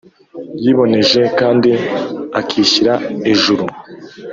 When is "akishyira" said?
2.39-2.93